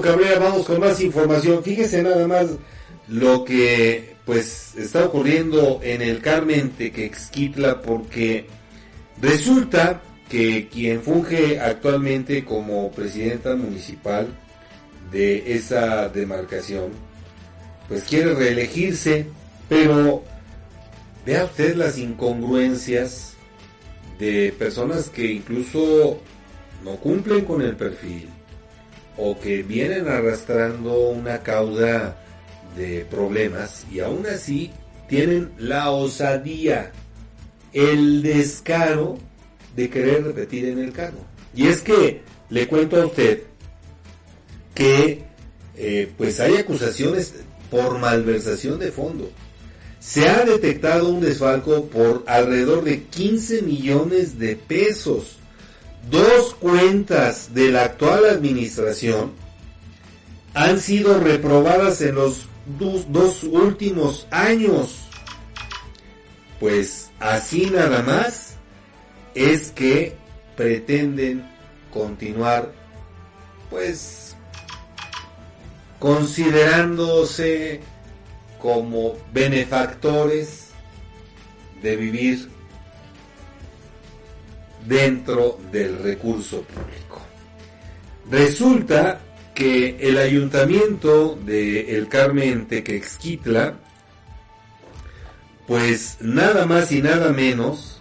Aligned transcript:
Cabrera, 0.00 0.38
vamos 0.38 0.66
con 0.66 0.80
más 0.80 1.00
información. 1.00 1.62
Fíjese 1.62 2.02
nada 2.02 2.26
más 2.26 2.46
lo 3.08 3.44
que 3.44 4.16
pues 4.24 4.74
está 4.76 5.04
ocurriendo 5.04 5.80
en 5.82 6.02
el 6.02 6.20
Carmen 6.20 6.70
Tequexquitla 6.70 7.80
porque 7.80 8.46
resulta 9.20 10.02
que 10.28 10.68
quien 10.68 11.02
funge 11.02 11.58
actualmente 11.58 12.44
como 12.44 12.90
presidenta 12.90 13.56
municipal 13.56 14.28
de 15.10 15.54
esa 15.54 16.08
demarcación 16.10 16.90
pues 17.88 18.04
quiere 18.04 18.34
reelegirse, 18.34 19.26
pero 19.68 20.22
vea 21.24 21.44
usted 21.44 21.74
las 21.74 21.96
incongruencias 21.96 23.32
de 24.18 24.54
personas 24.58 25.08
que 25.08 25.32
incluso 25.32 26.20
no 26.84 26.96
cumplen 26.96 27.46
con 27.46 27.62
el 27.62 27.76
perfil 27.76 28.28
o 29.18 29.38
que 29.38 29.62
vienen 29.62 30.08
arrastrando 30.08 31.10
una 31.10 31.42
cauda 31.42 32.16
de 32.76 33.04
problemas 33.10 33.84
y 33.90 34.00
aún 34.00 34.24
así 34.26 34.70
tienen 35.08 35.52
la 35.58 35.90
osadía, 35.90 36.92
el 37.72 38.22
descaro 38.22 39.18
de 39.74 39.90
querer 39.90 40.24
repetir 40.24 40.66
en 40.66 40.78
el 40.78 40.92
cargo. 40.92 41.24
Y 41.54 41.66
es 41.66 41.80
que 41.80 42.22
le 42.50 42.68
cuento 42.68 43.00
a 43.00 43.06
usted 43.06 43.42
que 44.74 45.24
eh, 45.76 46.12
pues 46.16 46.40
hay 46.40 46.56
acusaciones 46.56 47.34
por 47.70 47.98
malversación 47.98 48.78
de 48.78 48.92
fondo. 48.92 49.30
Se 50.00 50.28
ha 50.28 50.44
detectado 50.44 51.08
un 51.08 51.20
desfalco 51.20 51.86
por 51.86 52.24
alrededor 52.26 52.84
de 52.84 53.02
15 53.02 53.62
millones 53.62 54.38
de 54.38 54.56
pesos. 54.56 55.37
Dos 56.10 56.54
cuentas 56.54 57.52
de 57.52 57.70
la 57.70 57.84
actual 57.84 58.24
administración 58.26 59.32
han 60.54 60.80
sido 60.80 61.20
reprobadas 61.20 62.00
en 62.00 62.14
los 62.14 62.46
dos, 62.78 63.42
últimos 63.44 64.26
años. 64.30 65.00
Pues 66.60 67.10
así 67.20 67.66
nada 67.66 68.02
más 68.02 68.54
es 69.34 69.70
que 69.70 70.16
pretenden 70.56 71.46
continuar 71.92 72.72
pues 73.68 74.34
considerándose 75.98 77.80
como 78.58 79.14
benefactores 79.32 80.68
de 81.82 81.96
vivir 81.96 82.48
dentro 84.88 85.58
del 85.70 85.98
recurso 85.98 86.62
público. 86.62 87.20
Resulta 88.30 89.20
que 89.54 89.96
el 90.00 90.18
ayuntamiento 90.18 91.38
de 91.44 91.96
El 91.96 92.08
Carmen 92.08 92.66
Tequexquitla, 92.66 93.74
pues 95.66 96.18
nada 96.20 96.64
más 96.64 96.92
y 96.92 97.02
nada 97.02 97.32
menos, 97.32 98.00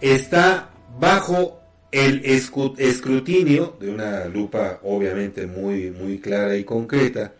está 0.00 0.70
bajo 0.98 1.60
el 1.92 2.22
escrutinio 2.24 3.76
de 3.80 3.90
una 3.90 4.24
lupa 4.26 4.80
obviamente 4.82 5.46
muy, 5.46 5.90
muy 5.90 6.18
clara 6.18 6.56
y 6.56 6.64
concreta, 6.64 7.34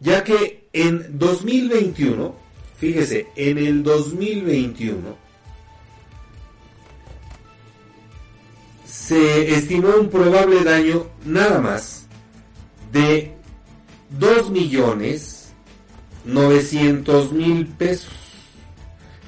ya 0.00 0.22
que 0.22 0.68
en 0.72 1.18
2021, 1.18 2.34
fíjese, 2.78 3.26
en 3.36 3.58
el 3.58 3.82
2021, 3.82 5.16
se 9.06 9.54
estimó 9.54 9.88
un 10.00 10.10
probable 10.10 10.62
daño 10.62 11.06
nada 11.24 11.60
más 11.60 12.06
de 12.92 13.32
2 14.10 14.50
millones 14.50 15.52
900 16.24 17.32
mil 17.32 17.66
pesos, 17.66 18.12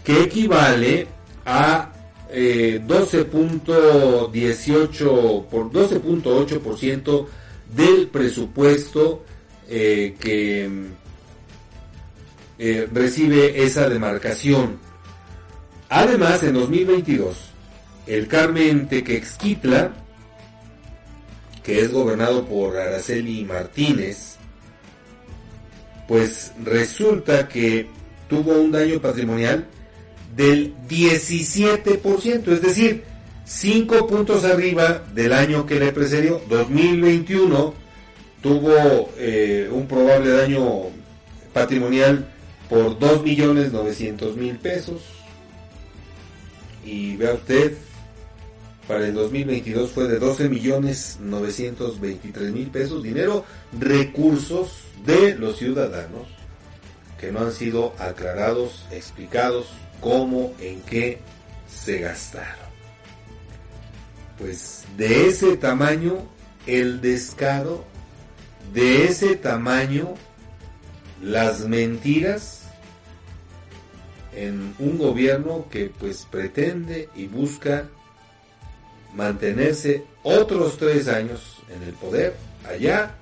que 0.05 0.23
equivale 0.23 1.09
a 1.45 1.91
12.18 2.31 4.31
eh, 4.31 5.45
por 5.51 5.73
12.8% 5.73 7.27
del 7.75 8.07
presupuesto 8.09 9.25
eh, 9.69 10.15
que 10.21 10.71
eh, 12.59 12.89
recibe 12.93 13.65
esa 13.65 13.89
demarcación. 13.89 14.79
Además, 15.89 16.45
en 16.45 16.55
2022, 16.55 17.54
el 18.07 18.29
Carmen 18.29 18.89
Tequexquitla 18.89 19.93
que 21.65 21.81
es 21.81 21.91
gobernado 21.91 22.45
por 22.45 22.77
Araceli 22.77 23.45
Martínez, 23.45 24.37
pues 26.07 26.53
resulta 26.63 27.49
que 27.49 27.89
tuvo 28.29 28.53
un 28.53 28.71
daño 28.71 29.01
patrimonial 29.01 29.67
del 30.37 30.75
17%, 30.89 32.49
es 32.49 32.63
decir, 32.63 33.05
5 33.47 34.07
puntos 34.07 34.45
arriba 34.45 35.03
del 35.15 35.33
año 35.33 35.65
que 35.65 35.81
le 35.81 35.91
precedió, 35.93 36.43
2021, 36.51 37.75
tuvo 38.43 39.11
eh, 39.17 39.69
un 39.73 39.89
probable 39.89 40.31
daño 40.33 40.91
patrimonial 41.55 42.29
por 42.69 42.99
2.900.000 42.99 44.59
pesos. 44.59 45.03
Y 46.85 47.17
vea 47.17 47.33
usted, 47.33 47.75
para 48.87 49.07
el 49.07 49.15
2022 49.15 49.91
fue 49.91 50.09
de 50.09 50.19
12 50.19 50.49
millones 50.49 51.19
923 51.21 52.53
mil 52.53 52.69
pesos, 52.69 53.03
dinero, 53.03 53.45
recursos 53.79 54.85
de 55.05 55.35
los 55.37 55.57
ciudadanos 55.57 56.27
que 57.19 57.33
no 57.33 57.41
han 57.41 57.53
sido 57.53 57.95
aclarados, 57.99 58.85
explicados 58.91 59.69
cómo, 60.01 60.53
en 60.61 60.81
qué 60.83 61.21
se 61.69 61.99
gastaron. 61.99 62.65
Pues 64.39 64.85
de 64.97 65.29
ese 65.29 65.57
tamaño 65.57 66.29
el 66.67 67.01
descaro, 67.01 67.85
de 68.73 69.05
ese 69.05 69.37
tamaño 69.37 70.15
las 71.23 71.67
mentiras 71.67 72.65
en 74.35 74.75
un 74.79 74.99
gobierno 74.99 75.67
que 75.71 75.91
pues 75.99 76.27
pretende 76.31 77.09
y 77.15 77.27
busca 77.27 77.89
mantenerse 79.15 80.05
otros 80.23 80.77
tres 80.79 81.09
años 81.09 81.59
en 81.75 81.83
el 81.83 81.95
poder 81.95 82.35
allá 82.69 83.15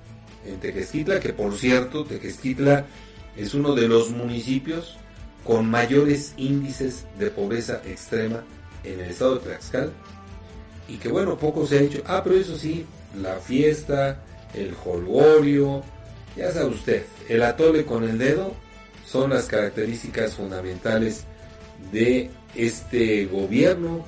en 0.47 0.59
Tequesquitla, 0.59 1.21
que 1.21 1.33
por 1.33 1.57
cierto, 1.57 2.05
Tequesquitla 2.05 2.87
es 3.37 3.55
uno 3.55 3.75
de 3.75 3.89
los 3.89 4.11
municipios 4.11 4.97
con 5.45 5.69
mayores 5.69 6.35
índices 6.37 7.05
de 7.19 7.31
pobreza 7.31 7.81
extrema 7.85 8.43
en 8.85 9.01
el 9.01 9.11
estado 9.11 9.37
de 9.37 9.41
Tlaxcala 9.41 9.91
y 10.89 10.97
que 10.97 11.09
bueno, 11.09 11.39
poco 11.39 11.67
se 11.67 11.79
ha 11.79 11.83
hecho. 11.83 12.03
Ah, 12.07 12.21
pero 12.23 12.37
eso 12.37 12.57
sí, 12.57 12.85
la 13.21 13.37
fiesta, 13.37 14.21
el 14.55 14.75
jolgorio, 14.75 15.83
ya 16.37 16.53
sabe 16.53 16.67
usted, 16.67 17.05
el 17.29 17.43
atole 17.43 17.85
con 17.85 18.05
el 18.05 18.19
dedo 18.19 18.55
son 19.07 19.31
las 19.31 19.47
características 19.47 20.35
fundamentales 20.35 21.25
de 21.93 22.31
este 22.55 23.27
gobierno 23.27 24.05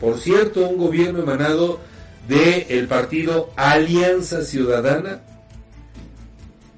por 0.00 0.18
cierto, 0.18 0.68
un 0.68 0.78
gobierno 0.78 1.20
emanado 1.20 1.80
del 2.28 2.66
el 2.68 2.88
partido 2.88 3.50
Alianza 3.56 4.42
Ciudadana, 4.42 5.22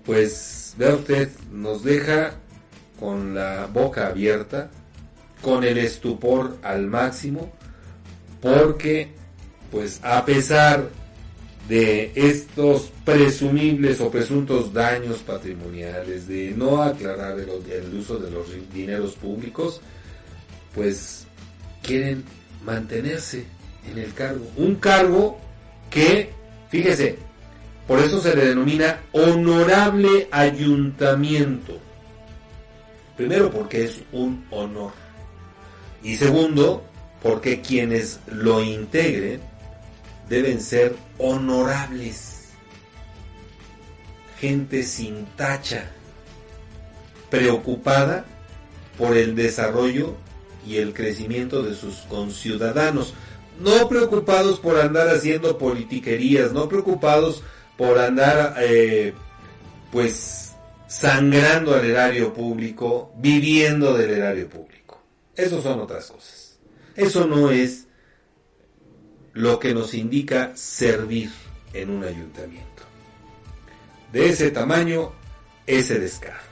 pues 0.05 0.75
vea 0.79 0.95
usted, 0.95 1.31
nos 1.51 1.83
deja 1.83 2.35
con 2.99 3.35
la 3.35 3.67
boca 3.67 4.09
abierta, 4.09 4.71
con 5.43 5.65
el 5.65 5.79
estupor 5.79 6.59
al 6.63 6.87
máximo, 6.87 7.53
porque 8.41 9.13
pues 9.71 10.01
a 10.03 10.25
pesar 10.25 10.89
de 11.69 12.13
estos 12.15 12.91
presumibles 13.05 14.01
o 14.01 14.11
presuntos 14.11 14.73
daños 14.73 15.19
patrimoniales, 15.19 16.27
de 16.27 16.55
no 16.57 16.83
aclarar 16.83 17.39
el 17.39 17.95
uso 17.95 18.19
de 18.19 18.31
los 18.31 18.47
dineros 18.73 19.15
públicos, 19.15 19.81
pues 20.75 21.27
quieren 21.83 22.25
mantenerse 22.65 23.47
en 23.91 23.99
el 23.99 24.13
cargo. 24.15 24.47
Un 24.57 24.77
cargo 24.77 25.39
que, 25.91 26.33
fíjese, 26.71 27.19
por 27.87 28.01
eso 28.01 28.21
se 28.21 28.37
le 28.37 28.47
denomina 28.47 29.01
honorable 29.13 30.29
ayuntamiento. 30.31 31.79
Primero 33.17 33.51
porque 33.51 33.85
es 33.85 34.01
un 34.13 34.45
honor. 34.51 34.93
Y 36.03 36.17
segundo, 36.17 36.85
porque 37.23 37.61
quienes 37.61 38.21
lo 38.27 38.63
integren 38.63 39.41
deben 40.29 40.61
ser 40.61 40.95
honorables. 41.19 42.51
Gente 44.39 44.83
sin 44.85 45.25
tacha, 45.35 45.91
preocupada 47.31 48.25
por 48.97 49.17
el 49.17 49.35
desarrollo 49.35 50.17
y 50.69 50.77
el 50.77 50.93
crecimiento 50.93 51.63
de 51.63 51.75
sus 51.75 51.97
conciudadanos. 52.09 53.15
No 53.59 53.89
preocupados 53.89 54.61
por 54.61 54.79
andar 54.79 55.09
haciendo 55.09 55.57
politiquerías, 55.57 56.53
no 56.53 56.69
preocupados 56.69 57.43
por 57.77 57.99
andar 57.99 58.57
eh, 58.61 59.15
pues 59.91 60.53
sangrando 60.87 61.75
al 61.75 61.85
erario 61.85 62.33
público, 62.33 63.13
viviendo 63.17 63.97
del 63.97 64.11
erario 64.11 64.49
público. 64.49 65.03
Eso 65.35 65.63
son 65.63 65.81
otras 65.81 66.11
cosas. 66.11 66.59
Eso 66.95 67.27
no 67.27 67.51
es 67.51 67.87
lo 69.33 69.59
que 69.59 69.73
nos 69.73 69.95
indica 69.95 70.53
servir 70.55 71.31
en 71.73 71.91
un 71.91 72.05
ayuntamiento. 72.05 72.83
De 74.13 74.29
ese 74.29 74.51
tamaño, 74.51 75.13
ese 75.67 75.99
descaro. 75.99 76.48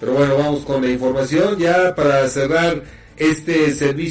Pero 0.00 0.12
bueno, 0.12 0.36
vamos 0.36 0.64
con 0.64 0.82
la 0.82 0.90
información 0.90 1.58
ya 1.58 1.94
para 1.94 2.28
cerrar 2.28 2.82
este 3.16 3.72
servicio. 3.72 4.06